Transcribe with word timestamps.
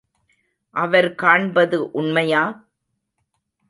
அவர் 0.75 1.15
காண்பது 1.15 1.91
உண்மையா? 1.91 2.43